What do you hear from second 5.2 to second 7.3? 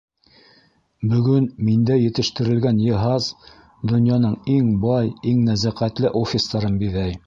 иң нәзәкәтле офистарын биҙәй!